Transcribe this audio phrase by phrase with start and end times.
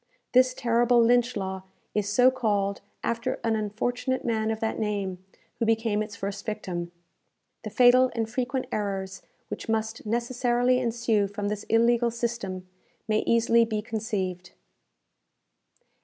[0.31, 1.61] This terrible Lynch law
[1.93, 5.23] is so called after an unfortunate man of that name,
[5.59, 6.91] who became its first victim.
[7.63, 12.67] The fatal and frequent errors which must necessarily ensue from this illegal system,
[13.07, 14.53] may easily be conceived.